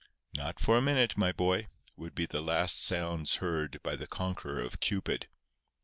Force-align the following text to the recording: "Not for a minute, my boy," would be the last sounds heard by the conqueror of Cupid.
"Not 0.35 0.59
for 0.59 0.79
a 0.79 0.81
minute, 0.81 1.15
my 1.15 1.31
boy," 1.31 1.67
would 1.95 2.15
be 2.15 2.25
the 2.25 2.41
last 2.41 2.81
sounds 2.81 3.35
heard 3.35 3.79
by 3.83 3.95
the 3.95 4.07
conqueror 4.07 4.59
of 4.63 4.79
Cupid. 4.79 5.27